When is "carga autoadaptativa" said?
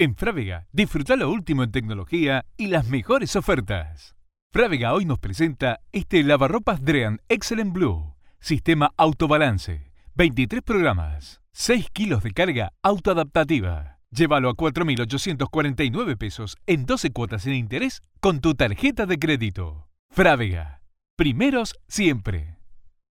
12.30-13.98